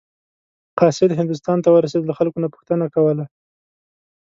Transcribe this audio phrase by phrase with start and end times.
[0.79, 3.25] قاصد هندوستان ته ورسېده له خلکو نه پوښتنه کوله.